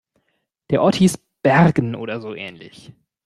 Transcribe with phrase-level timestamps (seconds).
[0.71, 2.91] Der Ort hieß Bergen oder so ähnlich.